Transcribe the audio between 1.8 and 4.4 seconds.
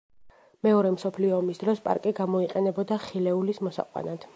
პარკი გამოიყენებოდა ხილეულის მოსაყვანად.